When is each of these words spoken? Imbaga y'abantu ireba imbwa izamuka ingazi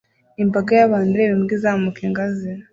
Imbaga 0.43 0.71
y'abantu 0.79 1.09
ireba 1.13 1.33
imbwa 1.37 1.53
izamuka 1.57 1.99
ingazi 2.07 2.51